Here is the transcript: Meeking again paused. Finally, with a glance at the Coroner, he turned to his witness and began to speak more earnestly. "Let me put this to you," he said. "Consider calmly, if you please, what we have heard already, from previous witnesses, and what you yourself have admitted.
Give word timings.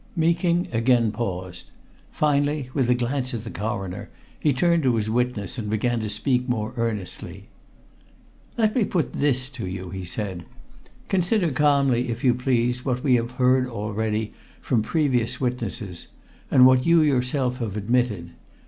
Meeking 0.15 0.67
again 0.71 1.11
paused. 1.11 1.69
Finally, 2.09 2.71
with 2.73 2.89
a 2.89 2.95
glance 2.95 3.35
at 3.35 3.43
the 3.43 3.51
Coroner, 3.51 4.09
he 4.39 4.51
turned 4.51 4.81
to 4.81 4.95
his 4.95 5.11
witness 5.11 5.59
and 5.59 5.69
began 5.69 5.99
to 5.99 6.09
speak 6.09 6.49
more 6.49 6.73
earnestly. 6.75 7.49
"Let 8.57 8.75
me 8.75 8.83
put 8.83 9.13
this 9.13 9.47
to 9.49 9.67
you," 9.67 9.91
he 9.91 10.03
said. 10.03 10.45
"Consider 11.07 11.51
calmly, 11.51 12.09
if 12.09 12.23
you 12.23 12.33
please, 12.33 12.83
what 12.83 13.03
we 13.03 13.13
have 13.13 13.33
heard 13.33 13.67
already, 13.67 14.33
from 14.59 14.81
previous 14.81 15.39
witnesses, 15.39 16.07
and 16.49 16.65
what 16.65 16.83
you 16.87 17.03
yourself 17.03 17.59
have 17.59 17.77
admitted. 17.77 18.31